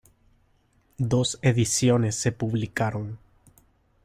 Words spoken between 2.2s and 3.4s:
publicaron.